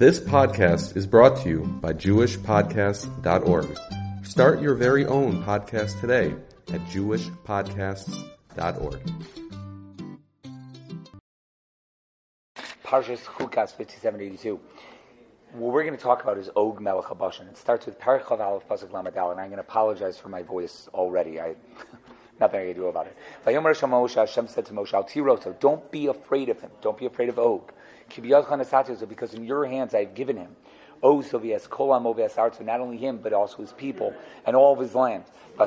[0.00, 3.78] This podcast is brought to you by JewishPodcasts.org.
[4.24, 6.34] Start your very own podcast today
[6.72, 9.12] at JewishPodcasts.org.
[12.82, 14.58] Parshas Chukas 5782.
[15.52, 17.50] What we're going to talk about is Og Melech HaBashan.
[17.50, 20.88] It starts with Parachav Aleph Pasuk Lamadal, and I'm going to apologize for my voice
[20.94, 21.38] already.
[21.38, 21.56] I
[22.40, 23.14] nothing I can do about it.
[23.46, 25.06] Vayomer Hashem said to Moshe, Al
[25.60, 26.70] don't be afraid of him.
[26.80, 27.70] Don't be afraid of Og
[29.08, 30.56] because in your hands I have given him.
[31.02, 34.12] So he has kolam arts, not only him, but also his people
[34.44, 35.24] and all of his land.
[35.58, 35.66] You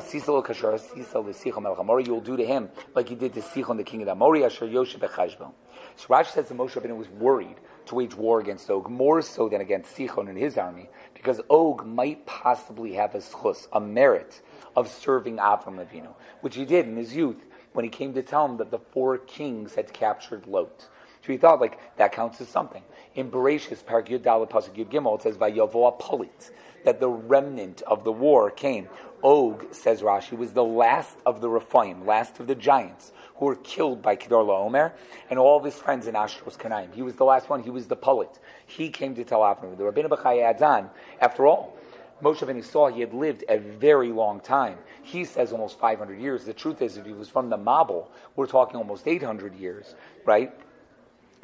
[2.12, 4.66] will do to him like you did to Sichon, the king of the Amori, Asher
[4.66, 5.52] Yoshe Bechashbon.
[5.96, 9.48] So Rashi says the Moshe Rabbeinu was worried to wage war against Og, more so
[9.48, 14.40] than against Sichon and his army, because Og might possibly have a schus, a merit
[14.74, 18.46] of serving Avram Avinu, which he did in his youth when he came to tell
[18.46, 20.88] him that the four kings had captured Lot.
[21.24, 22.82] So he thought like that counts as something.
[23.14, 26.50] In Bereshis, Parak Yud Dalet Pasuk Yud Gimel, it says Vayavoa Polit
[26.84, 28.88] that the remnant of the war came.
[29.22, 33.56] Og says Rashi was the last of the Rephaim, last of the giants who were
[33.56, 34.92] killed by Kedorlaomer
[35.30, 36.92] and all of his friends in Ashros Kanaim.
[36.94, 37.62] He was the last one.
[37.62, 38.38] He was the Polit.
[38.66, 39.78] He came to tell Avram.
[39.78, 40.90] The Rabbeinu Bachai adds on.
[41.22, 41.74] After all,
[42.22, 44.76] Moshe Rabbeinu saw he had lived a very long time.
[45.02, 46.44] He says almost 500 years.
[46.44, 49.94] The truth is, if he was from the Mabul, we're talking almost 800 years,
[50.26, 50.52] right?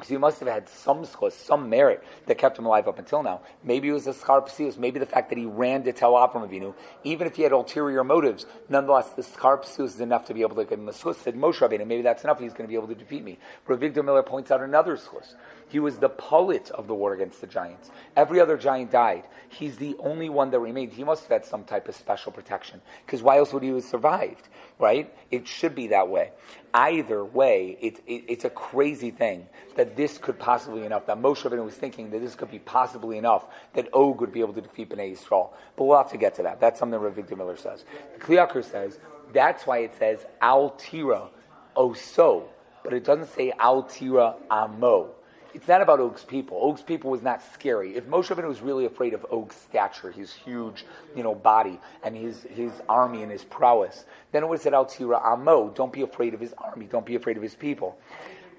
[0.03, 3.21] So he must have had some schos, some merit that kept him alive up until
[3.21, 3.41] now.
[3.63, 6.49] Maybe it was the schar psius, maybe the fact that he ran to tell Avram
[6.49, 10.41] Avinu, even if he had ulterior motives, nonetheless, the schar psius is enough to be
[10.41, 11.15] able to get him the schos.
[11.15, 13.37] Said Moshe Rabbeinu, maybe that's enough, he's going to be able to defeat me.
[13.67, 15.35] But Avigdor Miller points out another schos.
[15.71, 17.91] He was the poet of the war against the giants.
[18.17, 19.23] Every other giant died.
[19.47, 20.91] He's the only one that remained.
[20.91, 22.81] He must have had some type of special protection.
[23.05, 24.49] Because why else would he have survived?
[24.79, 25.15] Right?
[25.31, 26.31] It should be that way.
[26.73, 31.41] Either way, it, it, it's a crazy thing that this could possibly enough, that Moshe
[31.43, 34.61] Rabbeinu was thinking that this could be possibly enough that Og would be able to
[34.61, 35.51] defeat Bnei Yisrael.
[35.77, 36.59] But we'll have to get to that.
[36.59, 37.85] That's something Rav Avigdor Miller says.
[38.13, 38.99] The Kli Yakar says,
[39.31, 41.29] that's why it says Al Tira
[41.77, 42.43] Oso,
[42.83, 45.11] but it doesn't say Al Tira Amo
[45.53, 46.57] it's not about Og's people.
[46.61, 47.95] Og's people was not scary.
[47.95, 50.85] If Moshe Rabbeinu was really afraid of Og's stature, his huge,
[51.15, 54.73] you know, body, and his, his army and his prowess, then it would have said
[54.73, 57.97] Al Amo, don't be afraid of his army, don't be afraid of his people.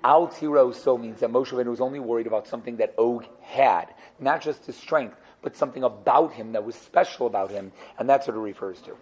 [0.05, 3.87] Al Tira so means that Moshe Rabbeinu was only worried about something that Og had,
[4.19, 8.27] not just his strength, but something about him that was special about him, and that's
[8.27, 8.97] what it refers to.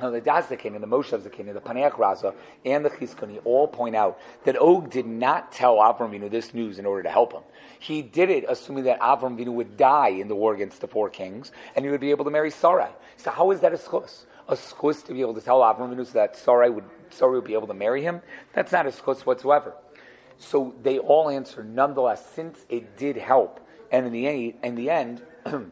[0.00, 3.68] Now, the Dazdakin and the Moshe Zakin and the Paneach Raza and the Chizkani all
[3.68, 7.32] point out that Og did not tell Avram Avinu this news in order to help
[7.32, 7.42] him.
[7.78, 11.10] He did it assuming that Avram Avinu would die in the war against the four
[11.10, 12.90] kings and he would be able to marry Sarai.
[13.18, 14.24] So how is that a schus?
[14.48, 17.44] A schus to be able to tell Avram Avinu so that Sarai would, Sarai would
[17.44, 18.22] be able to marry him?
[18.54, 19.74] That's not a schus whatsoever.
[20.38, 23.60] So they all answer, nonetheless, since it did help,
[23.92, 25.22] and in the, in the end,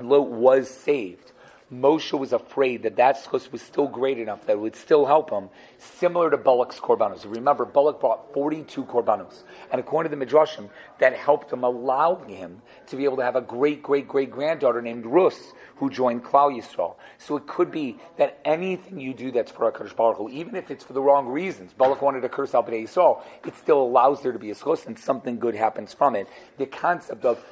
[0.00, 1.32] Lot was saved
[1.72, 5.30] Moshe was afraid that that schus was still great enough that it would still help
[5.30, 7.30] him, similar to Balak's korbanos.
[7.30, 12.62] Remember, Balak brought 42 korbanos, and according to the Midrashim, that helped him, allowing him
[12.86, 16.56] to be able to have a great, great, great granddaughter named Rus, who joined Klal
[16.56, 16.96] Yisrael.
[17.18, 20.70] So it could be that anything you do that's for HaKadosh Baruch Hu, even if
[20.70, 24.32] it's for the wrong reasons, Balak wanted to curse Al Yisrael, it still allows there
[24.32, 26.28] to be a schus and something good happens from it.
[26.56, 27.44] The concept of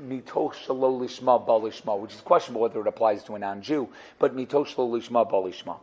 [0.00, 3.88] mitoch shalo lishma balishma, which is questionable whether it applies to a non-Jew,
[4.18, 5.78] but mitoch shalo lishma balishma.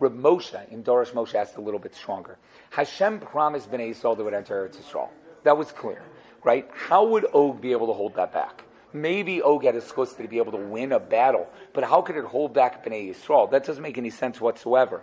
[0.00, 2.38] Reb Moshe in Darash Moshe asked a little bit stronger.
[2.70, 5.08] Hashem promised Bnei Yisrael they would enter Eretz Yisrael.
[5.44, 6.02] That was clear,
[6.42, 6.68] right?
[6.72, 8.64] How would Og be able to hold that back?
[8.92, 12.16] Maybe Og had a schus to be able to win a battle, but how could
[12.16, 13.50] it hold back Bnei Yisrael?
[13.50, 15.02] That doesn't make any sense whatsoever.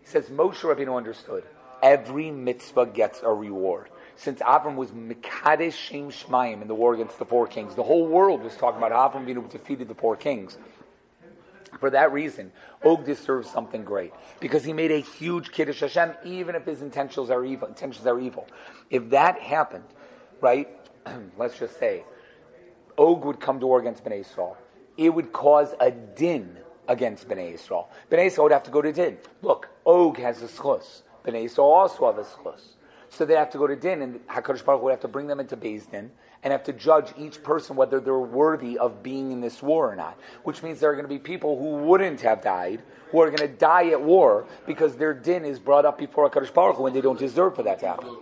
[0.00, 1.44] He says Moshe Rabbeinu understood.
[1.82, 7.18] Every mitzvah gets a reward since Avram was Mekadesh Shem Shmayim in the war against
[7.18, 7.74] the four kings.
[7.74, 10.56] The whole world was talking about Avram being able to defeated the four kings.
[11.80, 12.52] For that reason,
[12.84, 17.30] Og deserves something great because he made a huge kiddush Hashem, even if his intentions
[17.30, 17.68] are evil.
[17.68, 18.46] Intentions are evil.
[18.90, 19.84] If that happened,
[20.40, 20.68] right?
[21.38, 22.04] let's just say,
[22.96, 24.56] Og would come to war against Bnei Yisrael.
[24.96, 26.56] It would cause a din
[26.86, 27.86] against Bnei Yisrael.
[28.10, 29.18] Bnei Yisrael would have to go to din.
[29.42, 31.02] Look, Og has a schus.
[31.26, 32.60] Bnei Yisrael also have a schus.
[33.14, 35.38] So they have to go to din, and Hakadosh Baruch would have to bring them
[35.38, 36.10] into Beis Din
[36.42, 39.94] and have to judge each person whether they're worthy of being in this war or
[39.94, 40.18] not.
[40.42, 42.82] Which means there are going to be people who wouldn't have died,
[43.12, 46.52] who are going to die at war because their din is brought up before Hakadosh
[46.52, 48.16] Baruch Hu, when they don't deserve for that to happen.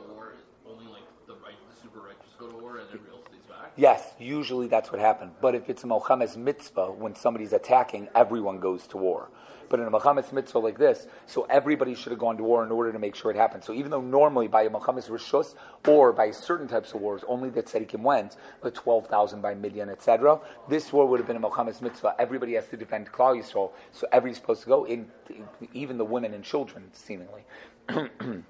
[3.74, 5.30] Yes, usually that's what happened.
[5.40, 9.30] But if it's a milchemes mitzvah, when somebody's attacking, everyone goes to war.
[9.68, 12.70] But in a milchemes mitzvah like this, so everybody should have gone to war in
[12.70, 13.64] order to make sure it happened.
[13.64, 15.54] So even though normally by a milchemes rishus
[15.86, 20.40] or by certain types of wars, only the tzaddikim went, the 12,000 by Midian, etc.,
[20.68, 22.14] this war would have been a milchemes mitzvah.
[22.18, 25.10] Everybody has to defend Klal Yisrael, so everybody's supposed to go, in,
[25.72, 27.44] even the women and children, seemingly.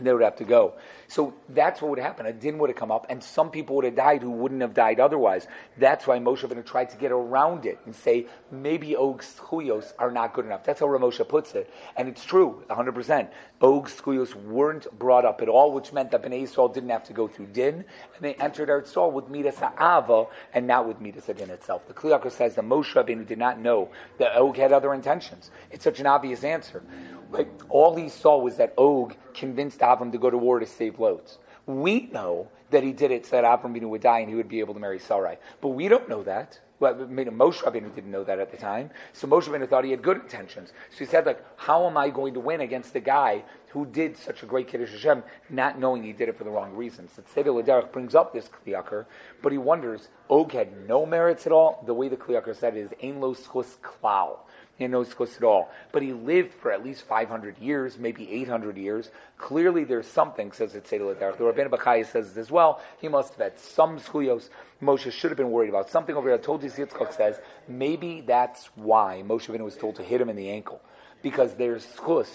[0.00, 0.74] they would have to go.
[1.06, 2.26] So that's what would happen.
[2.26, 4.74] A din would have come up, and some people would have died who wouldn't have
[4.74, 5.46] died otherwise.
[5.78, 10.10] That's why Moshe Rabbeinu tried to get around it and say maybe Og's chuyos are
[10.10, 10.64] not good enough.
[10.64, 13.28] That's how Ramosha puts it, and it's true, 100%.
[13.60, 17.12] Og's chuyos weren't brought up at all, which meant that Bnei Yisrael didn't have to
[17.12, 17.84] go through din, and
[18.20, 21.86] they entered Eretz Yisrael with midas ha'ava and not with midas din itself.
[21.86, 25.50] The Kli Yakar says that Moshe Rabbeinu did not know that Og had other intentions.
[25.70, 26.82] It's such an obvious answer.
[27.30, 30.98] Like all he saw was that Og convinced Avram to go to war to save
[30.98, 31.36] Lot.
[31.66, 34.60] We know that he did it so that Avram would die and he would be
[34.60, 35.36] able to marry Sarai.
[35.60, 36.58] But we don't know that.
[36.80, 38.90] Well, Moshe Rabbeinu didn't know that at the time.
[39.12, 40.72] So Moshe Rabbeinu thought he had good intentions.
[40.90, 44.16] So he said, like, how am I going to win against the guy who did
[44.16, 47.12] such a great Kiddush Hashem, not knowing he did it for the wrong reasons?
[47.12, 49.06] The Tzedel Laderech brings up this Kli Yakar,
[49.40, 51.82] but he wonders, Og had no merits at all?
[51.86, 54.38] The way the Kli Yakar said is, Ein lo schus klal.
[54.76, 55.70] He knows Chus at all.
[55.92, 59.10] But he lived for at least 500 years, maybe 800 years.
[59.38, 62.80] Clearly there's something, says it Seder The Rabbeinu Bachai says as well.
[63.00, 64.48] He must have had some schuyos.
[64.82, 66.38] Moshe should have been worried about something over here.
[66.38, 67.38] Toldos Yitzchak says,
[67.68, 70.80] maybe that's why Moshe Rabbeinu was told to hit him in the ankle.
[71.22, 72.28] Because there's schus,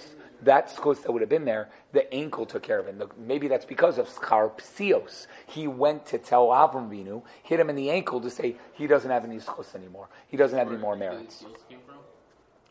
[0.44, 2.96] that schus that would have been there, the ankle took care of it.
[3.18, 5.28] maybe that's because of schar psios.
[5.48, 9.12] He went to tell Avram Vinu, hit him in the ankle to say he doesn't
[9.12, 10.08] have any schus anymore.
[10.30, 11.44] He doesn't have any more merits.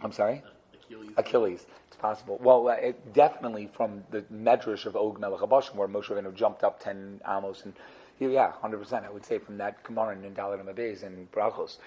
[0.01, 0.43] I'm sorry?
[0.75, 1.11] Achilles.
[1.17, 1.67] Achilles.
[1.89, 2.39] It's possible.
[2.41, 6.65] Well, uh, it, definitely from the Medrash of Og Melech Habashan, where Moshe Rabbeinu jumped
[6.65, 7.75] up 10 amos, and
[8.19, 11.79] yeah, 100%, I would say from that Gemara in Dalit Mabez and Brachos.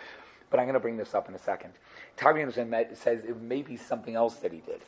[0.50, 1.74] But I'm going to bring this up in a second.
[2.18, 4.82] Targum says it may be something else that he did.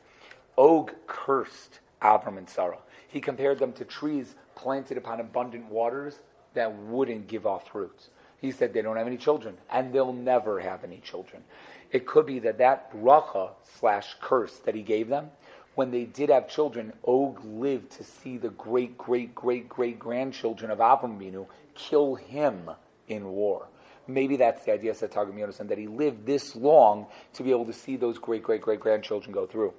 [0.58, 2.80] Og cursed Abram and Sarah.
[3.08, 6.20] He compared them to trees planted upon abundant waters
[6.54, 8.10] that wouldn't give off fruits.
[8.44, 11.46] He said they don't have any children, and they'll never have any children.
[11.94, 15.32] It could be that that bracha slash curse that he gave them,
[15.76, 20.72] when they did have children, Og lived to see the great, great, great, great grandchildren
[20.72, 22.70] of Avram Binu kill him
[23.08, 23.68] in war.
[24.08, 27.66] Maybe that's the idea, said Targum Yonasan, that he lived this long to be able
[27.68, 29.74] to see those great, great, great grandchildren go through.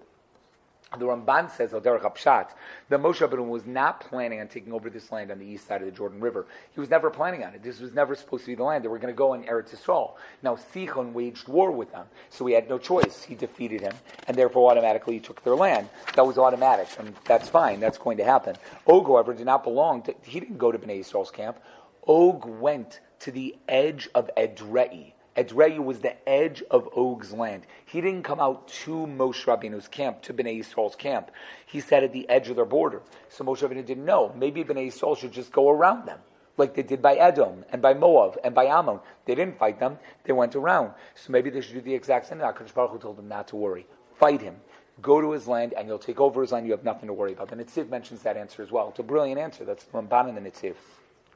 [0.99, 2.51] The Ramban says, oh, Derech Apshat,
[2.89, 5.81] that Moshe Rabbeinu was not planning on taking over this land on the east side
[5.81, 6.47] of the Jordan River.
[6.73, 7.63] He was never planning on it.
[7.63, 8.85] This was never supposed to be the land.
[8.85, 10.13] They were going to go in Eretz Yisrael.
[10.43, 13.25] Now, Sichon waged war with them, so he had no choice.
[13.25, 13.95] He defeated him,
[14.29, 15.89] and therefore automatically he took their land.
[16.15, 17.81] That was automatic, and that's fine.
[17.81, 18.57] That's going to happen.
[18.87, 21.59] Og, however, did not belong to, he didn't go to Bnei Yisrael's camp.
[22.07, 27.67] Og went to the edge of Edrei Edrei was the edge of Og's land.
[27.85, 31.31] He didn't come out to Moshe Rabbeinu's camp, to Bnei Yisrael's camp.
[31.67, 33.03] He sat at the edge of their border.
[33.29, 34.33] So Moshe Rabbeinu didn't know.
[34.37, 36.21] Maybe Bnei Yisrael should just go around them,
[36.57, 39.01] like they did by Edom and by Moab and by Ammon.
[39.25, 40.93] They didn't fight them; they went around.
[41.15, 42.39] So maybe they should do the exact same.
[42.39, 43.87] Hakadosh Baruch Hu told them not to worry.
[44.15, 44.57] Fight him.
[45.03, 46.67] Go to his land, and you'll take over his land.
[46.67, 47.49] You have nothing to worry about.
[47.49, 48.91] The Nitziv mentions that answer as well.
[48.91, 49.65] It's a brilliant answer.
[49.65, 50.77] That's Ramban and the Nitziv.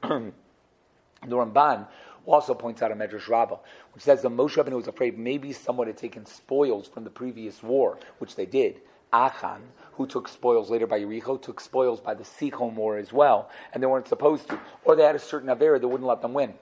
[1.26, 1.88] the Ramban
[2.26, 3.58] also points out a Medrash Rabbah,
[3.92, 7.62] which says the Moshe Rabbeinu was afraid maybe someone had taken spoils from the previous
[7.62, 8.80] war, which they did.
[9.12, 9.62] Achan,
[9.92, 13.82] who took spoils later by Yericho, took spoils by the Sichon war as well, and
[13.82, 14.60] they weren't supposed to.
[14.84, 16.54] Or they had a certain Avera that wouldn't let them win.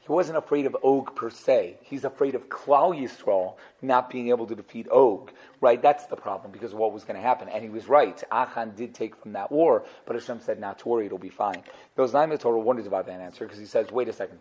[0.00, 1.78] He wasn't afraid of Og per se.
[1.82, 5.30] He's afraid of Klal Yisrael not being able to defeat Og.
[5.62, 5.80] Right?
[5.80, 7.48] That's the problem because of what was going to happen.
[7.48, 8.22] And he was right.
[8.30, 11.62] Achan did take from that war, but Hashem said not to worry, it'll be fine.
[11.96, 14.40] Those nine Torah wonders about that answer because he says, wait a second.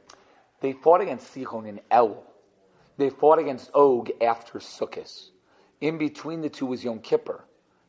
[0.64, 2.24] They fought against Sichon in El.
[2.96, 5.32] They fought against Og after Sukkot.
[5.82, 7.44] In between the two was Yom Kippur.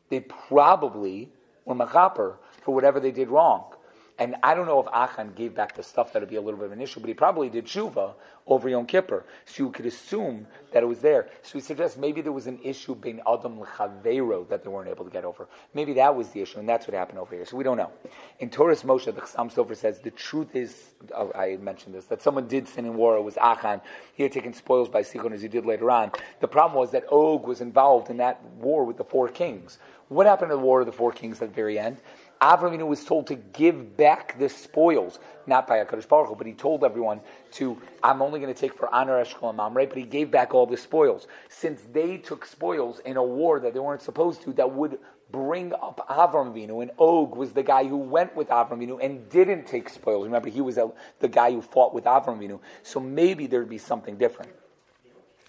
[0.09, 1.31] They probably
[1.65, 3.74] were machaper for whatever they did wrong.
[4.17, 6.67] And I don't know if Achan gave back the stuff that'd be a little bit
[6.67, 8.15] of an issue, but he probably did tshuva
[8.47, 9.25] over Yom Kippur.
[9.45, 11.29] So you could assume that it was there.
[11.43, 15.05] So he suggests maybe there was an issue being Adam l'chavero that they weren't able
[15.05, 15.49] to get over.
[15.73, 17.45] Maybe that was the issue, and that's what happened over here.
[17.45, 17.91] So we don't know.
[18.39, 22.23] In Torah Moshe, the Chassam Sofer says the truth is, oh, I mentioned this, that
[22.23, 23.17] someone did sin in war.
[23.17, 23.81] It was Achan.
[24.15, 26.13] He had taken spoils by Sichon as he did later on.
[26.41, 29.79] The problem was that Og was involved in that war with the four kings.
[30.09, 31.97] What happened in the war of the four kings at the very end?
[32.41, 36.53] Avram was told to give back the spoils, not by Hakadosh Baruch Hu, but he
[36.53, 37.21] told everyone
[37.53, 37.81] to.
[38.03, 40.67] I'm only going to take for honor Eshkol and Mamre, but he gave back all
[40.67, 41.27] the spoils.
[41.49, 44.99] Since they took spoils in a war that they weren't supposed to, that would
[45.31, 49.29] bring up Avram Avinu, and Og was the guy who went with Avram Avinu and
[49.31, 50.25] didn't take spoils.
[50.25, 50.79] Remember, he was
[51.21, 52.61] the guy who fought with Avram Avinu.
[52.83, 54.53] So maybe there'd be something different.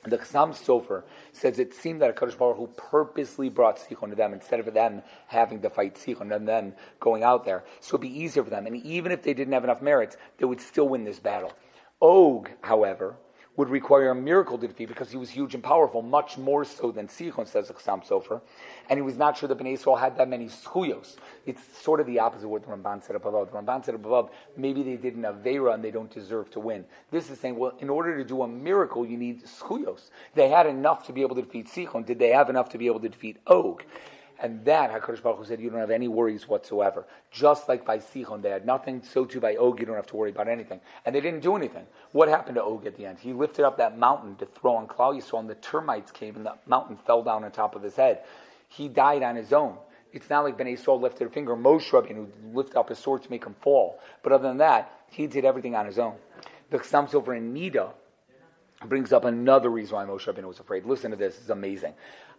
[0.07, 4.15] The Chassam Sofer says it seemed that a Kadosh Baruch Hu purposely brought Sichon to
[4.15, 7.63] them instead of them having to fight Sichon and then going out there.
[7.79, 8.67] So it'd be easier for them.
[8.67, 11.53] And even if they didn't have enough merits, they would still win this battle.
[11.99, 13.15] Og, however,
[13.57, 16.91] would require a miracle to defeat because he was huge and powerful, much more so
[16.91, 18.41] than Sichon, says Chassam Sofer.
[18.89, 21.15] And he was not sure that Bnei Yisrael had that many schuyos.
[21.45, 23.51] It's sort of the opposite of what the Ramban said above.
[23.51, 26.85] The Ramban said above, maybe they did an Avera and they don't deserve to win.
[27.11, 30.09] This is saying, well, in order to do a miracle, you need schuyos.
[30.33, 32.05] They had enough to be able to defeat Sichon.
[32.05, 33.83] Did they have enough to be able to defeat Og?
[34.41, 37.05] And that, HaKadosh Baruch Hu said, you don't have any worries whatsoever.
[37.31, 40.15] Just like by Sichon, they had nothing, so too by Og, you don't have to
[40.17, 40.81] worry about anything.
[41.05, 41.85] And they didn't do anything.
[42.11, 43.19] What happened to Og at the end?
[43.19, 46.45] He lifted up that mountain to throw on Klal Yisrael, and the termites came, and
[46.45, 48.23] the mountain fell down on top of his head.
[48.67, 49.77] He died on his own.
[50.11, 51.55] It's not like Bnei Yisrael lifted a finger.
[51.55, 53.99] Moshe Rabbeinu lifted up his sword to make him fall.
[54.21, 56.15] But other than that, he did everything on his own.
[56.71, 57.91] The Chassam Sofer in Nida
[58.85, 60.85] brings up another reason why Moshe Rabbeinu was afraid.
[60.85, 61.93] Listen to this; it's amazing.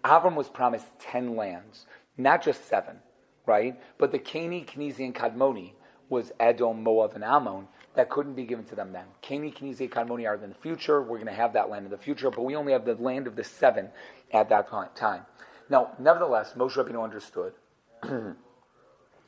[0.05, 1.87] Avram was promised ten lands,
[2.17, 2.99] not just seven,
[3.47, 3.81] right?
[3.99, 5.73] But the Cani, Kenizi, and Kadmoni
[6.09, 9.07] was Edom, Moab, and Ammon that couldn't be given to them then.
[9.23, 11.03] Cani, Kenizi, Kadmoni are in the future.
[11.03, 13.27] We're going to have that land in the future, but we only have the land
[13.27, 13.89] of the seven
[14.33, 15.23] at that time.
[15.69, 17.55] Now, nevertheless, Moshe Rabbeinu understood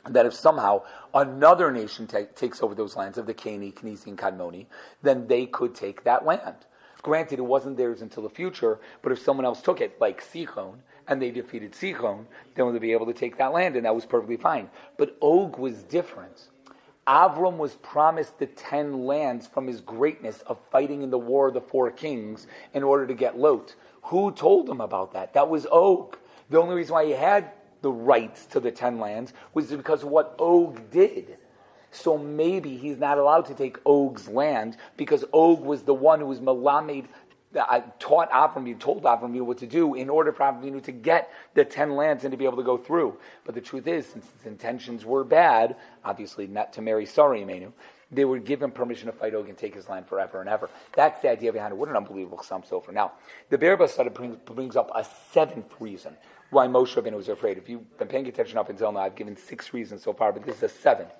[0.08, 0.82] that if somehow
[1.14, 4.66] another nation takes over those lands of the Cani, Kenizi, and Kadmoni,
[5.02, 6.66] then they could take that land.
[7.02, 10.74] Granted, it wasn't theirs until the future, but if someone else took it, like Sichon,
[11.06, 14.04] and they defeated Sichon, then they'd be able to take that land, and that was
[14.04, 14.68] perfectly fine.
[14.96, 16.48] But Og was different.
[17.06, 21.54] Avram was promised the ten lands from his greatness of fighting in the War of
[21.54, 23.74] the Four Kings in order to get Lot.
[24.02, 25.32] Who told him about that?
[25.32, 26.18] That was Og.
[26.50, 30.10] The only reason why he had the rights to the ten lands was because of
[30.10, 31.38] what Og did.
[31.90, 36.26] So maybe he's not allowed to take Og's land because Og was the one who
[36.26, 37.06] was Malamed,
[37.56, 41.30] uh, I taught Avram, told Avram what to do in order for Avram to get
[41.54, 43.18] the ten lands and to be able to go through.
[43.44, 47.72] But the truth is, since his intentions were bad, obviously not to marry Sari Imenu,
[48.10, 50.68] they would give him permission to fight Og and take his land forever and ever.
[50.94, 51.76] That's the idea behind it.
[51.76, 53.12] What an unbelievable sum so for now.
[53.50, 56.16] The Be'er Basada brings, brings up a seventh reason
[56.50, 57.58] why Moshe Rabbeinu was afraid.
[57.58, 60.44] If you've been paying attention up until now, I've given six reasons so far, but
[60.44, 61.10] this is the seventh.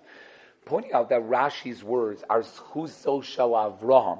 [0.69, 4.19] Pointing out that Rashi's words are "Schus shel Avraham,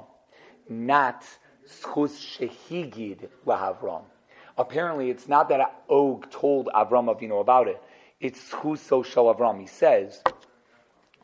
[0.67, 1.23] not
[1.67, 4.05] "Schus shehigid lahavram.
[4.57, 7.79] Apparently, it's not that Og told Avram Avinu about it.
[8.19, 9.59] It's "Schus shel Avram.
[9.59, 10.23] He says,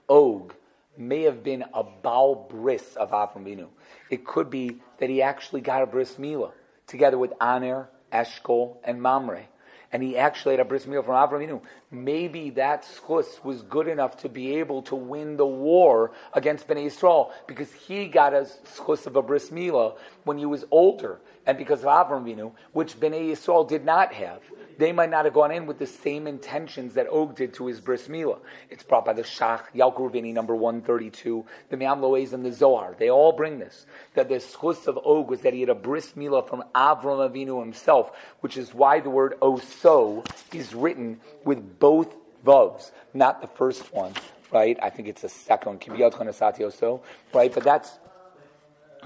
[0.07, 0.53] Og
[0.95, 3.69] may have been a Baal bris of Avram Avinu.
[4.11, 6.51] It could be that he actually got a bris milah
[6.85, 9.47] together with Aner, Eshkol, and Mamre
[9.95, 11.61] and he actually had a bris milah from Avram.
[11.89, 16.87] Maybe that schus was good enough to be able to win the war against Bnei
[16.87, 21.57] Yisrael because he got a schus of a bris milah when he was older, and
[21.57, 24.41] because of Avram which Bnei Yisrael did not have
[24.77, 27.79] they might not have gone in with the same intentions that Og did to his
[27.79, 28.39] bris milah.
[28.69, 32.95] It's brought by the Shach, Yalkut Reuveni, number 132, the Me'am Loez, and the Zohar.
[32.97, 36.13] They all bring this, that the schus of Og was that he had a bris
[36.13, 41.79] milah from Avram Avinu himself, which is why the word oh, Oso is written with
[41.79, 42.15] both
[42.45, 44.13] vavs, not the first one,
[44.51, 44.77] right?
[44.81, 47.03] I think it's the second one, kibyotonosatio oso oh,
[47.33, 47.53] right?
[47.53, 47.91] But that's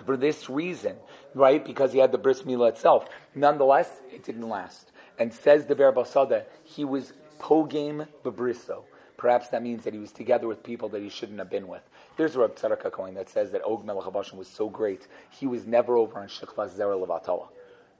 [0.05, 0.95] for this reason,
[1.33, 1.63] right?
[1.63, 3.07] Because he had the bris milah itself.
[3.35, 4.91] Nonetheless, it didn't last.
[5.19, 8.83] And says the Be'er Basada, he was pogame bebriso.
[9.17, 11.81] Perhaps that means that he was together with people that he shouldn't have been with.
[12.15, 15.67] There's a Reb Tzadok HaKohen that says that Og Melech was so great, he was
[15.67, 17.49] never over on Shechlas Zera Levatala.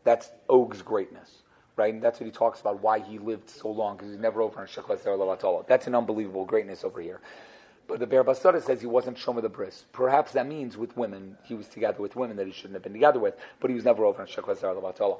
[0.05, 1.43] That's Og's greatness,
[1.75, 1.93] right?
[1.93, 4.61] And that's what he talks about, why he lived so long, because he's never over
[4.61, 5.67] on Shechlas Zera Levatala.
[5.67, 7.19] That's an unbelievable greatness over here.
[7.87, 9.83] But the Be'er Basada says he wasn't Shomer the Bris.
[9.91, 12.93] Perhaps that means with women, he was together with women that he shouldn't have been
[12.93, 15.17] together with, but he was never over on Shechlas Zera Levatala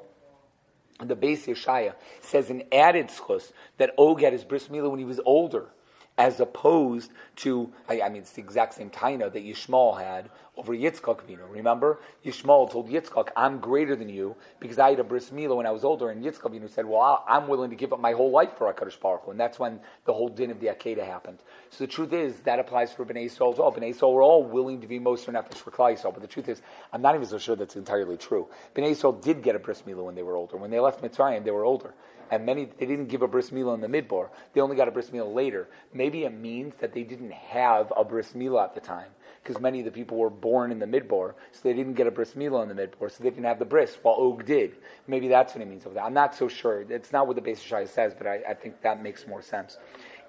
[1.07, 5.05] the Beis Yeshaya says an added schus that Og had his bris milah when he
[5.05, 5.69] was older,
[6.19, 10.73] as opposed to, I, I mean, it's the exact same taina that Yishmael had over
[10.73, 11.47] Yitzchak Vino.
[11.47, 15.65] Remember, Yishmael told Yitzchak, "I'm greater than you because I had a bris milah when
[15.65, 18.31] I was older." And Yitzchak Vino said, "Well, I'm willing to give up my whole
[18.31, 21.39] life for Hakadosh Baruch Hu." And that's when the whole din of the Akedah happened.
[21.69, 23.71] So the truth is that applies for Bnei Yisrael as well.
[23.71, 26.49] Bnei Yisrael were all willing to be Moser Nefesh for Klal Yisrael, but the truth
[26.49, 26.61] is,
[26.91, 28.49] I'm not even so sure that's entirely true.
[28.75, 30.57] Bnei Yisrael did get a bris milah when they were older.
[30.57, 31.93] When they left Mitzrayim, they were older
[32.31, 34.29] and many they didn't give a bris milah in the midbar.
[34.53, 35.67] They only got a bris milah later.
[35.93, 39.09] Maybe it means that they didn't have a bris milah at the time
[39.43, 42.11] because many of the people were born in the midbar, so they didn't get a
[42.11, 44.75] bris milah in the midbar, so they didn't have the bris, while Og did.
[45.07, 46.03] Maybe that's what he means over that.
[46.03, 46.81] I'm not so sure.
[46.81, 49.77] It's not what the Beis Shai says, but I, I, think that makes more sense.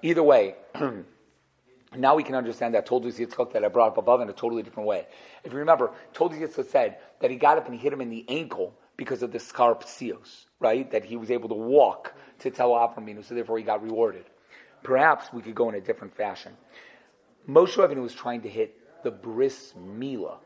[0.01, 0.55] Either way,
[1.95, 4.63] now we can understand that Toldos Yitzchak that I brought up above in a totally
[4.63, 5.05] different way.
[5.43, 8.09] If you remember, Toldos Yitzchak said that he got up and he hit him in
[8.09, 10.91] the ankle because of the schar psios, right?
[10.91, 14.25] That he was able to walk to tell Avraminu, so therefore he got rewarded.
[14.83, 16.55] Perhaps we could go in a different fashion.
[17.49, 20.37] Moshe Rabbeinu was trying to hit the bris milah,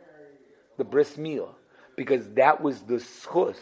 [0.78, 1.54] the bris milah,
[1.98, 3.58] because that was the schus,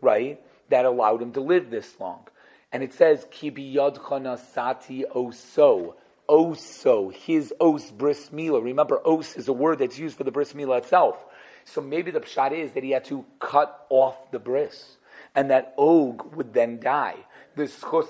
[0.00, 0.40] right,
[0.70, 2.26] that allowed him to live this long.
[2.72, 8.64] And it says, Kibi yadchana sati oso, oso, his os bris milah.
[8.64, 11.22] Remember, os is a word that's used for the bris milah itself.
[11.64, 14.96] So maybe the pshat is that he had to cut off the bris,
[15.34, 17.16] and that Og would then die.
[17.56, 18.08] The schus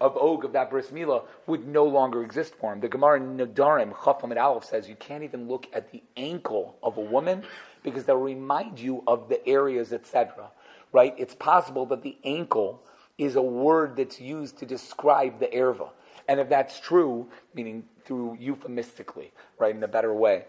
[0.00, 2.80] of Og of that bris milah would no longer exist for him.
[2.80, 6.76] The Gemara in Nedarim Chafam and Aleph says you can't even look at the ankle
[6.82, 7.44] of a woman
[7.82, 10.50] because they'll remind you of the areas, etc.
[10.92, 11.14] Right?
[11.16, 12.82] It's possible that the ankle
[13.18, 15.88] is a word that's used to describe the erva.
[16.28, 20.44] And if that's true, meaning through euphemistically, right, in a better way,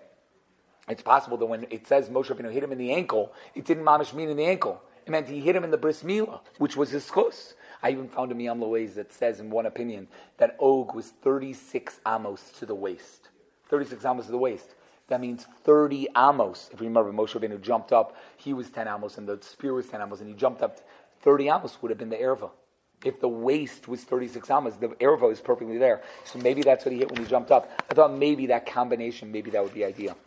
[0.87, 3.83] it's possible that when it says Moshe Rabbeinu hit him in the ankle, it didn't
[3.83, 4.81] mamish mean in the ankle.
[5.05, 7.53] It meant he hit him in the bris milah, which was his chus.
[7.83, 11.99] I even found a Me'am Loez that says, in one opinion, that Og was 36
[12.07, 13.29] amos to the waist.
[13.69, 14.75] 36 amos to the waist.
[15.07, 16.69] That means 30 amos.
[16.73, 19.87] If you remember, Moshe Rabbeinu jumped up, he was 10 amos, and the spear was
[19.87, 20.79] 10 amos, and he jumped up.
[21.21, 22.49] 30 amos would have been the erva.
[23.05, 26.01] If the waist was 36 amos, the erva is perfectly there.
[26.25, 27.69] So maybe that's what he hit when he jumped up.
[27.89, 30.17] I thought maybe that combination, maybe that would be ideal.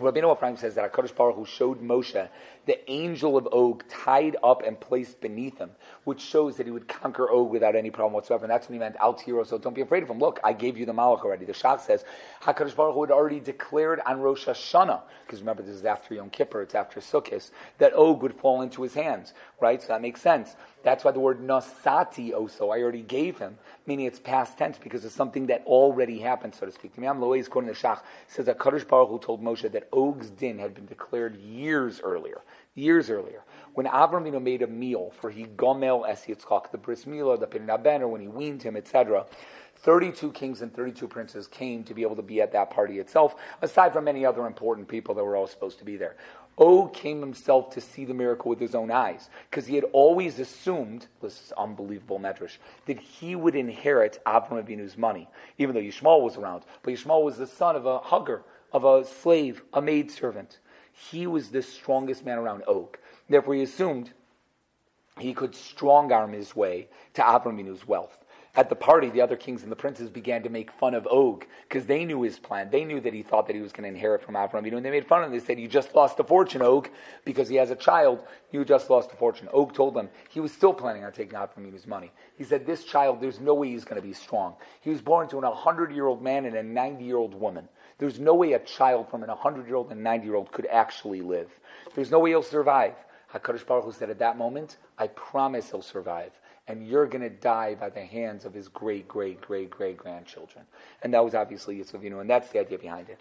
[0.00, 2.28] Rabbeinu Ephraim says that HaKadosh Baruch Hu showed Moshe
[2.66, 5.70] the angel of Og tied up and placed beneath him,
[6.04, 8.44] which shows that he would conquer Og without any problem whatsoever.
[8.44, 10.18] And that's when he meant Al Tiro, so don't be afraid of him.
[10.18, 11.44] Look, I gave you the Malach already.
[11.44, 12.04] The Shach says
[12.42, 16.30] HaKadosh Baruch Hu had already declared on Rosh Hashanah, because remember this is after Yom
[16.30, 19.80] Kippur, it's after Sukkot, that Og would fall into his hands, right?
[19.80, 20.56] So that makes sense.
[20.82, 25.04] That's why the word nasati also, I already gave him, meaning it's past tense because
[25.04, 26.92] it's something that already happened, so to speak.
[26.96, 30.58] Imam Lois, quoting the Shach, says that Kadosh Baruch Hu told Moshe that Og's din
[30.58, 32.40] had been declared years earlier.
[32.74, 33.42] Years earlier.
[33.74, 37.68] When Avram made a meal for he gomel es Yitzchak, the bris milah, the pin
[37.68, 39.26] or when he weaned him, etc.,
[39.82, 43.34] 32 kings and 32 princes came to be able to be at that party itself,
[43.62, 46.16] aside from many other important people that were all supposed to be there.
[46.60, 50.38] Og came himself to see the miracle with his own eyes because he had always
[50.38, 56.20] assumed, this is unbelievable medrash, that he would inherit Avram Avinu's money, even though Yishmael
[56.20, 56.64] was around.
[56.82, 60.58] But Yishmael was the son of a hugger, of a slave, a maidservant.
[60.92, 62.98] He was the strongest man around Og.
[63.30, 64.10] Therefore, he assumed
[65.18, 68.18] he could strong arm his way to Avram Avinu's wealth.
[68.56, 71.46] At the party, the other kings and the princes began to make fun of Og
[71.68, 72.68] because they knew his plan.
[72.68, 74.84] They knew that he thought that he was going to inherit from Avram Avinu, and
[74.84, 75.32] they made fun of him.
[75.32, 76.88] They said, "You just lost a fortune, Og,
[77.24, 78.26] because he has a child.
[78.50, 81.86] You just lost a fortune." Og told them he was still planning on taking Avram
[81.86, 82.10] money.
[82.36, 84.56] He said, "This child, there's no way he's going to be strong.
[84.80, 87.68] He was born to an 100-year-old man and a 90-year-old woman.
[87.98, 91.50] There's no way a child from an 100-year-old and 90-year-old could actually live.
[91.94, 92.94] There's no way he'll survive."
[93.32, 96.32] Hakadosh Baruch Hu said at that moment, "I promise he'll survive."
[96.70, 100.64] And you're going to die by the hands of his great, great, great, great grandchildren.
[101.02, 103.18] And that was obviously Yitzchak Avinu, and that's the idea behind it.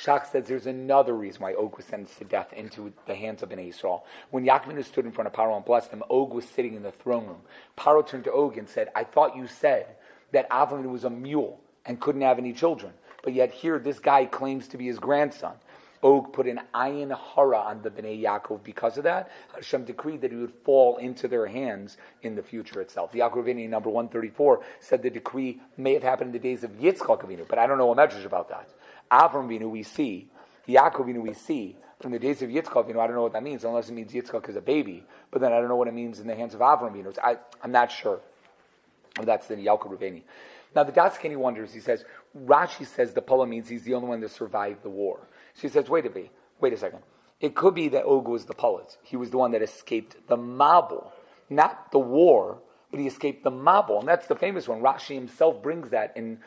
[0.00, 3.50] Shach says there's another reason why Og was sentenced to death into the hands of
[3.50, 4.04] an Israel.
[4.30, 6.92] When Yaakov stood in front of Paro and blessed him, Og was sitting in the
[6.92, 7.42] throne room.
[7.76, 9.86] Paro turned to Og and said, I thought you said
[10.32, 12.92] that Avram was a mule and couldn't have any children.
[13.22, 15.54] But yet here this guy claims to be his grandson.
[16.04, 19.30] Og put an ayin hara on the Bnei Yaakov because of that.
[19.54, 23.10] Hashem decreed that he would fall into their hands in the future itself.
[23.12, 27.22] The Avinu number 134 said the decree may have happened in the days of Yitzchak
[27.22, 28.68] Avinu, but I don't know a message about that.
[29.10, 30.28] Avram Avinu we see,
[30.68, 33.42] Yaakov Avinu we see, from the days of Yitzchak Avinu, I don't know what that
[33.42, 35.94] means, unless it means Yitzchak is a baby, but then I don't know what it
[35.94, 37.18] means in the hands of Avram Avinu.
[37.24, 38.20] I, am not sure.
[39.22, 40.20] That's the Yaakov Avinu.
[40.74, 42.04] Now the Daskani wonders, he says,
[42.44, 45.20] Rashi says the Pula means he's the only one that survived the war.
[45.60, 47.00] She says, wait a minute, wait a second.
[47.40, 48.96] It could be that Og was the poet.
[49.02, 51.10] He was the one that escaped the Mabul,
[51.50, 52.58] not the war,
[52.90, 54.80] but he escaped the Mabul, and that's the famous one.
[54.80, 56.38] Rashi himself brings that in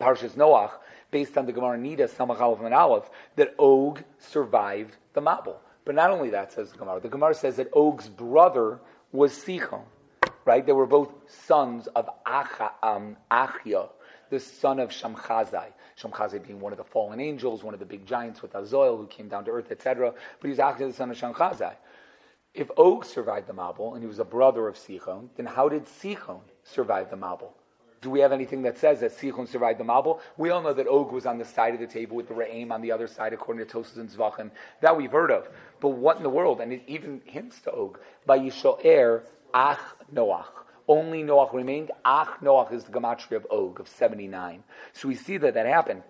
[0.00, 0.72] Parshas Noach,
[1.10, 5.56] based on the Gemara Nida Samach Aleph and Aleph, that Og survived the Mabul.
[5.84, 7.00] But not only that, says the Gemara.
[7.00, 8.80] The Gemara says that Og's brother
[9.12, 9.82] was Sichon,
[10.44, 10.64] right?
[10.64, 13.88] They were both sons of Acha, um, Achia,
[14.30, 15.66] the son of Shamchazai.
[16.00, 19.06] Shamchazai being one of the fallen angels, one of the big giants with Azoil who
[19.06, 20.12] came down to earth, etc.
[20.12, 21.74] But he was actually the son of Shamchazai.
[22.54, 25.84] If Og survived the Mabul and he was a brother of Sichon, then how did
[25.84, 27.52] Sichon survive the Mabul?
[28.00, 30.20] Do we have anything that says that Sichon survived the Mabul?
[30.38, 32.72] We all know that Og was on the side of the table with the Re'im
[32.72, 34.50] on the other side, according to Tosas and Zvachim.
[34.80, 35.48] That we've heard of.
[35.80, 36.60] But what in the world?
[36.60, 38.00] And it even hints to Og.
[38.24, 39.78] By Yisho'er, Ach
[40.12, 40.46] Noach.
[40.90, 41.92] Only Noach remained.
[42.04, 44.64] Ach Noach is the gematria of Og, of 79.
[44.92, 46.02] So we see that that happened.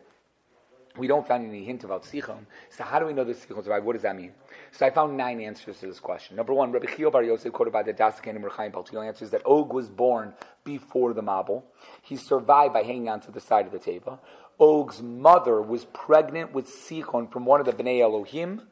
[0.96, 2.46] We don't find any hint about Sichon.
[2.70, 3.84] So how do we know that Sichon survived?
[3.84, 4.32] What does that mean?
[4.72, 6.34] So I found nine answers to this question.
[6.34, 9.42] Number one, Rabbi Chio Bar Yosef, quoted by the Dasakan and Rechaim Paltiel, answers that
[9.44, 10.32] Og was born
[10.64, 11.62] before the Mabul.
[12.00, 14.18] He survived by hanging on to the side of the Teva.
[14.58, 18.62] Og's mother was pregnant with Sichon from one of the Bnei Elohim,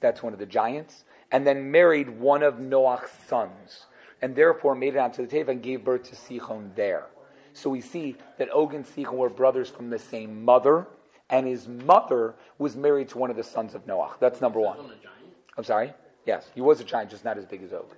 [0.00, 3.86] that's one of the giants, and then married one of Noach's sons,
[4.22, 7.06] and therefore made it onto the Teva and gave birth to Sichon there.
[7.52, 10.86] So we see that Og and Sichon were brothers from the same mother,
[11.28, 14.14] and his mother was married to one of the sons of Noah.
[14.20, 14.78] That's number one.
[15.58, 15.92] I'm sorry?
[16.24, 17.94] Yes, he was a giant, just not as big as Og.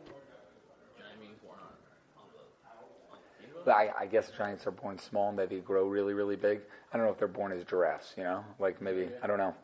[3.67, 6.61] I, I, guess giants are born small and maybe grow really, really big.
[6.93, 8.45] I don't know if they're born as giraffes, you know?
[8.59, 9.55] Like maybe, I don't know.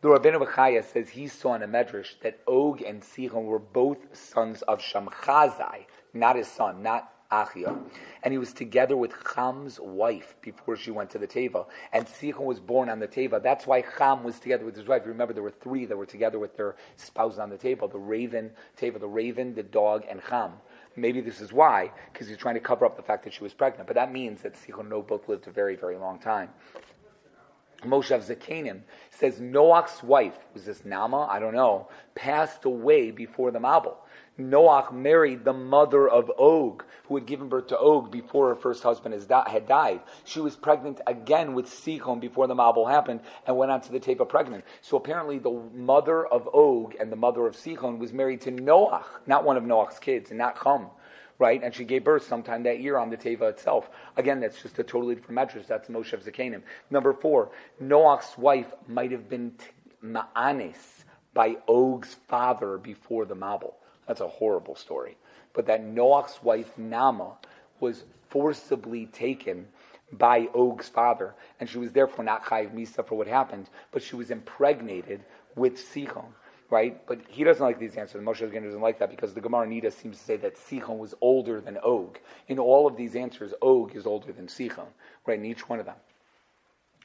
[0.00, 4.16] The Rabbeinu Bechaya says he saw in a medrash that Og and Sichon were both
[4.16, 5.86] sons of Shamchazai,
[6.18, 7.78] not his son, not Achia.
[8.22, 11.66] And he was together with Cham's wife before she went to the Teva.
[11.92, 13.42] And Sichon was born on the Teva.
[13.42, 15.02] That's why Cham was together with his wife.
[15.04, 18.50] Remember, there were three that were together with their spouses on the table the raven,
[18.80, 20.52] Teva, the raven, the dog, and Cham.
[20.96, 23.54] Maybe this is why, because he's trying to cover up the fact that she was
[23.54, 23.86] pregnant.
[23.86, 26.48] But that means that Sichon Og both lived a very, very long time.
[27.82, 31.26] Moshe Zakanim says Noach's wife, was this Nama?
[31.30, 33.94] I don't know, passed away before the Mabul.
[34.38, 38.84] Noach married the mother of Og, who had given birth to Og before her first
[38.84, 40.00] husband had died.
[40.24, 43.98] She was pregnant again with Sichon before the Mabul happened and went on to the
[43.98, 44.64] tape of pregnant.
[44.80, 49.02] So apparently the mother of Og and the mother of Sichon was married to Noach,
[49.26, 50.88] not one of Noach's kids, and not Chum.
[51.38, 53.88] Right, and she gave birth sometime that year on the Teva itself.
[54.16, 55.68] Again, that's just a totally different medrash.
[55.68, 56.62] That's Moshe of Zakanim.
[56.90, 59.52] Number four, Noach's wife might have been
[60.04, 63.74] Ma'anis by Og's father before the Mabul.
[64.08, 65.16] That's a horrible story.
[65.52, 67.36] But that Noach's wife Nama
[67.78, 69.68] was forcibly taken
[70.10, 74.16] by Og's father, and she was therefore not chayiv misa for what happened, but she
[74.16, 75.24] was impregnated
[75.54, 76.26] with Sichon,
[76.70, 77.06] right?
[77.06, 78.22] But he doesn't like these answers.
[78.22, 81.14] Moshe again doesn't like that because the Gemara Nida seems to say that Sichon was
[81.20, 82.18] older than Og.
[82.46, 84.86] In all of these answers, Og is older than Sichon,
[85.26, 85.38] right?
[85.38, 85.96] In each one of them.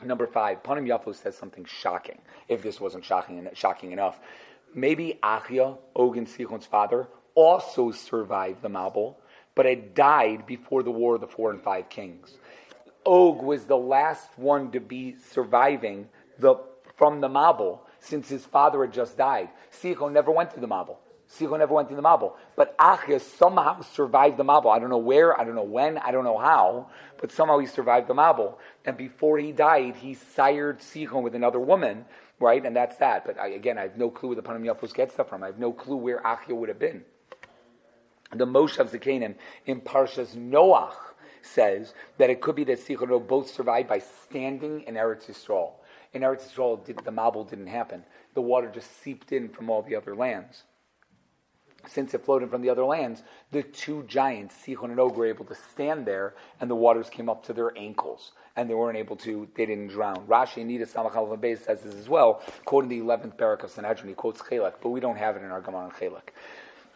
[0.04, 2.20] Number five, Panim Yafo says something shocking.
[2.50, 4.20] If this wasn't shocking, shocking enough,
[4.74, 9.16] maybe Achia, Og and Sichon's father, also survived the Mabul,
[9.56, 12.38] but had died before the War of the Four and Five Kings.
[13.06, 16.56] Og was the last one to be surviving the,
[16.98, 19.50] from the Mabul since his father had just died.
[19.82, 20.98] Sichon never went to the Mabul.
[21.30, 22.34] Sichon never went to the Mabul.
[22.56, 24.76] But Achia somehow survived the Mabul.
[24.76, 26.90] I don't know where, I don't know when, I don't know how,
[27.20, 28.56] but somehow he survived the Mabul.
[28.86, 32.06] And before he died, he sired Sichon with another woman
[32.40, 32.66] right?
[32.66, 33.26] And that's that.
[33.26, 35.44] But I, again, I have no clue where the Panim Yafos gets that from.
[35.44, 37.04] I have no clue where Achia would have been.
[38.36, 39.36] The Moshe of Zakanim
[39.66, 40.94] in Parshas Noach
[41.42, 45.72] says that it could be that Sichon both survived by standing in Eretz Yisrael.
[46.14, 48.04] In Eretz Yisrael, the Mabul didn't happen.
[48.34, 50.64] The water just seeped in from all the other lands
[51.88, 55.26] since it flowed in from the other lands, the two giants, Sichon and Og, were
[55.26, 58.98] able to stand there, and the waters came up to their ankles, and they weren't
[58.98, 60.26] able to, they didn't drown.
[60.28, 64.08] Rashi Nida Samach Beis says this as well, quoting the 11th parak of Sanhedrin.
[64.10, 66.30] He quotes Chelek, but we don't have it in our Gemara on Chelek.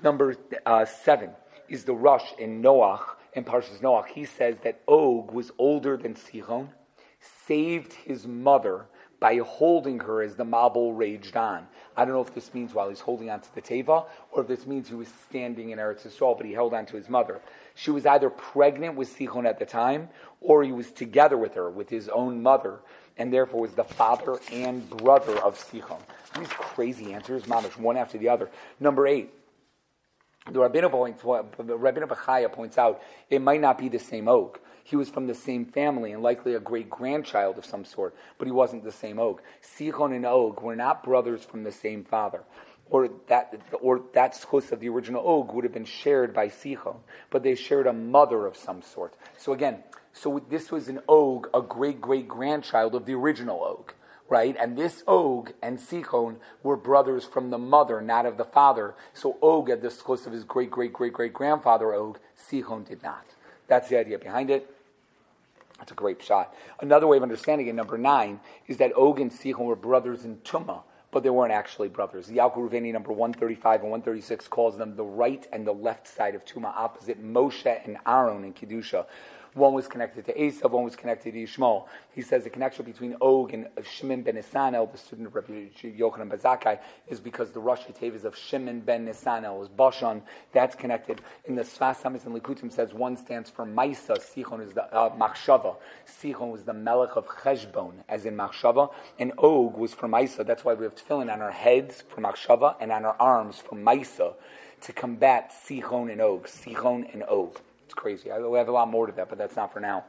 [0.01, 1.31] Number uh, seven
[1.67, 3.01] is the rush in Noach,
[3.33, 4.07] in Parshas Noach.
[4.07, 6.69] He says that Og was older than Sichon,
[7.19, 8.85] saved his mother
[9.19, 11.67] by holding her as the Mabul raged on.
[11.95, 14.47] I don't know if this means while he's holding on to the Teva, or if
[14.47, 17.41] this means he was standing in Eretz Yisrael, but he held on to his mother.
[17.73, 21.69] She was either pregnant with Sichon at the time, or he was together with her,
[21.69, 22.79] with his own mother,
[23.17, 25.99] and therefore was the father and brother of Sichon.
[26.37, 28.51] These crazy answers, mamish, one after the other.
[28.79, 29.33] Number eight,
[30.45, 35.27] the points, Rabbeinu points out it might not be the same Og he was from
[35.27, 38.91] the same family and likely a great grandchild of some sort, but he wasn't the
[38.91, 39.41] same Og.
[39.61, 42.41] Sichon and Og were not brothers from the same father.
[42.89, 46.95] Or that, or that schus of the original Og would have been shared by Sichon,
[47.29, 49.13] but they shared a mother of some sort.
[49.37, 53.93] So again, so this was an Og, a great great grandchild of the original Og
[54.29, 54.55] right?
[54.57, 58.95] And this Og and Sichon were brothers from the mother, not of the father.
[59.13, 62.19] So Og had the schus of his great great great great grandfather Og.
[62.37, 63.25] Sichon did not.
[63.67, 64.76] That's the idea behind it.
[65.77, 66.53] That's a great shot.
[66.79, 70.37] Another way of understanding it, number nine, is that Og and Sichon were brothers in
[70.37, 72.27] Tumah, but they weren't actually brothers.
[72.27, 76.43] The Reuveni number 135 and 136 calls them the right and the left side of
[76.45, 79.05] Tumah, opposite Moshe and Aaron in Kedusha.
[79.57, 81.85] One was connected to Esav, one was connected to Yishmael.
[82.13, 86.29] He says the connection between Og and Shimon ben Nisanel, the student of Rabbi Yochanan
[86.29, 90.21] ben Zakai, is because the Rosh Tevis of Shimon ben Nisanel is Bashan.
[90.53, 91.21] That's connected.
[91.45, 95.09] In the Sfas Emes and Likutim says one stands for Maisa, Sichon is the uh,
[95.17, 95.75] Machshava.
[96.07, 100.45] Sichon was the Melech of Cheshbon, as in Machshava, and Og was for Maisa.
[100.45, 103.75] That's why we have tefillin on our heads for Machshava and on our arms for
[103.75, 104.35] Maisa
[104.81, 106.45] to combat Sichon and Og.
[106.45, 107.59] Sichon and Og.
[107.87, 108.29] It's crazy.
[108.29, 110.03] I, have a lot more to that, but that's not for now.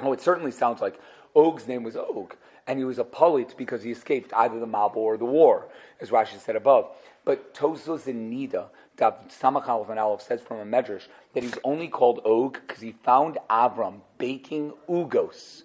[0.00, 0.98] Oh, it certainly sounds like
[1.36, 2.34] Og's name was Og,
[2.66, 5.68] and he was a polit because he escaped either the Mabul or the war,
[6.00, 6.90] as Rashi said above.
[7.24, 11.86] But Tosos in Nida, Dav Samach and Aleph says from a medrash that he's only
[11.86, 15.62] called Og because he found Avram baking ugos,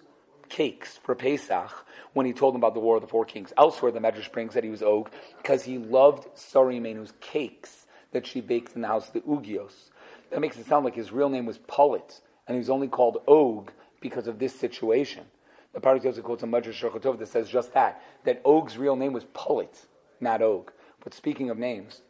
[0.48, 1.72] cakes for Pesach,
[2.12, 3.52] when he told him about the War of the Four Kings.
[3.58, 8.28] Elsewhere, the medrash brings that he was Og because he loved Sari Menu's cakes that
[8.28, 9.89] she baked in the house of the Ugios.
[10.30, 13.18] That makes it sound like his real name was Politz, and he was only called
[13.26, 15.24] Og because of this situation.
[15.72, 19.12] The Parak quotes a Medrash Shocher Tov that says just that, that Og's real name
[19.12, 19.86] was Politz,
[20.20, 20.72] not Og.
[21.02, 22.02] But speaking of names,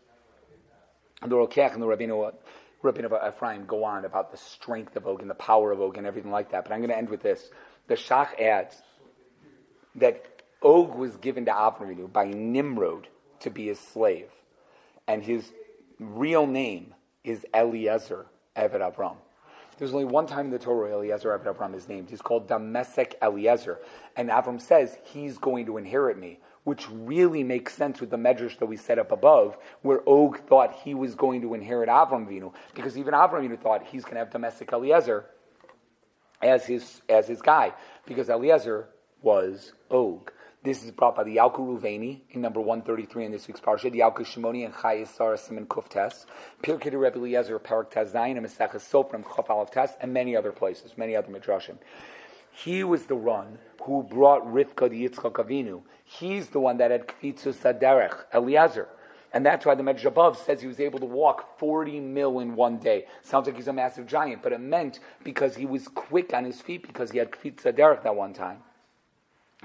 [1.22, 2.32] the Rokech and the Rabbeinu,
[2.82, 6.06] Rabbeinu Ephraim go on about the strength of Og and the power of Og and
[6.06, 6.64] everything like that.
[6.64, 7.50] But I'm going to end with this.
[7.88, 8.76] The Shach adds
[9.96, 13.08] that Og was given to Avram by Nimrod
[13.40, 14.30] to be his slave.
[15.06, 15.50] And his
[15.98, 19.16] real name is Eliezer Eved Avram.
[19.78, 22.10] There's only one time in the Torah Eliezer Eved Avram is named.
[22.10, 23.78] He's called Damesek Eliezer.
[24.16, 28.58] And Avram says, he's going to inherit me, which really makes sense with the medrash
[28.58, 32.52] that we set up above, where Og thought he was going to inherit Avram Vinu,
[32.74, 35.24] because even Avram Vinu thought he's going to have Damesek Eliezer
[36.42, 37.72] as his, as his guy,
[38.06, 38.88] because Eliezer
[39.22, 40.30] was Og.
[40.62, 44.00] This is brought by the Yalku Ruveni in number 133 in this week's parsha, the
[44.00, 46.26] Yalku Shimoni and Chayis Sarasim and Kuftes,
[46.62, 50.98] Pirkei Rebbe Eliezer, Parak Tazayin, and Mesechus Soprim, Chop Aleph Tes, and many other places,
[50.98, 51.78] many other midrashim.
[52.52, 55.80] He was the one who brought Rivka the Yitzchak Avinu.
[56.04, 58.88] He's the one that had Kvitzu Saderech, Eliezer.
[59.32, 62.54] And that's why the Medrash above says he was able to walk 40 mil in
[62.54, 63.06] one day.
[63.22, 66.60] Sounds like he's a massive giant, but it meant because he was quick on his
[66.60, 68.58] feet because he had Kvitza Derech that one time.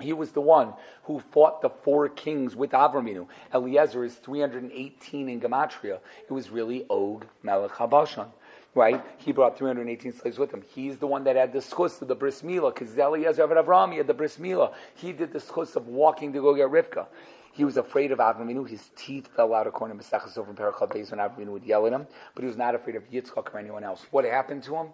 [0.02, 3.28] He was the one who fought the four kings with Avraminu.
[3.54, 6.00] Eliezer is 318 in Gematria.
[6.30, 8.28] It was really Og Melech Habashan.
[8.74, 9.02] Right?
[9.20, 10.64] He brought 318 slaves with him.
[10.74, 13.92] He's the one that had the schus of the bris milah, because Eliezer of Avram,
[13.92, 14.74] he had the bris milah.
[14.96, 17.08] He did the schus of walking to go get Rivka.
[17.54, 18.68] He was afraid of Avraminu.
[18.68, 21.88] His teeth fell out according to Mesechus over in Perachal Beis when Avraminu would yell
[21.88, 22.06] at him.
[22.34, 24.06] But he was not afraid of Yitzchak or anyone else.
[24.12, 24.88] What happened to him?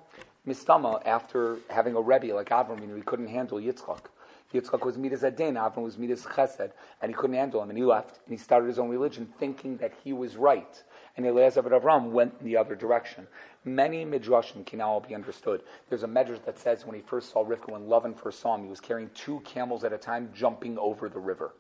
[0.47, 4.01] Mistama, after having a Rebbe like Avraminu, he couldn't handle Yitzchak.
[4.53, 7.85] Yitzchak was midas adin, Avram was midas chesed, and he couldn't handle him, and he
[7.85, 10.83] left, and he started his own religion, thinking that he was right.
[11.15, 13.27] And Eliezer of Avram went in the other direction.
[13.63, 15.63] Many midrashim can now be understood.
[15.89, 18.63] There's a midrash that says when he first saw Rivka, when Lovin first saw him,
[18.63, 21.53] he was carrying two camels at a time, jumping over the river.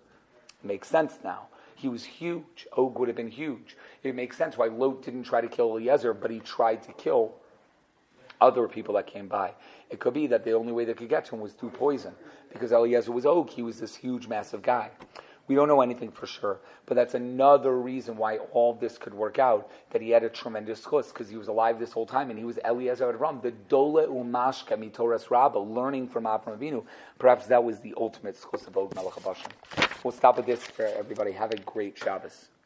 [0.63, 1.47] Makes sense now.
[1.75, 2.67] He was huge.
[2.77, 3.75] Og would have been huge.
[4.03, 7.35] It makes sense why Lot didn't try to kill Eliezer, but he tried to kill
[8.41, 9.53] other people that came by.
[9.89, 12.13] It could be that the only way they could get to him was through poison,
[12.51, 13.49] because Eliezer was Og.
[13.49, 14.91] He was this huge, massive guy.
[15.47, 19.37] We don't know anything for sure, but that's another reason why all this could work
[19.37, 19.69] out.
[19.89, 22.45] That he had a tremendous chus because he was alive this whole time, and he
[22.45, 26.85] was Eliezer Ram, the Dole Umashka Mitoras Rabba, learning from Avram Avinu.
[27.19, 29.13] Perhaps that was the ultimate chus of Og Melech
[30.03, 31.31] We'll stop at this for everybody.
[31.33, 32.51] Have a great Shabbos.